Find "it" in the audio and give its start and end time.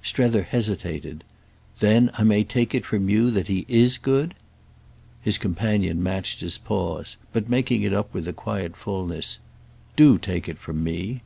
2.74-2.86, 7.82-7.92, 10.48-10.56